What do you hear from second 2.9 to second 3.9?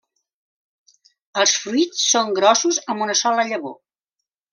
amb una sola llavor.